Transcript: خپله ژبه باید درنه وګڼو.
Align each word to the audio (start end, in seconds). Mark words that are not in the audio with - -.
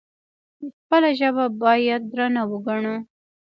خپله 0.77 1.09
ژبه 1.19 1.45
باید 1.61 2.01
درنه 2.13 2.43
وګڼو. 2.51 2.95